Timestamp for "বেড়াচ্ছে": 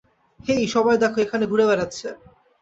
1.69-2.07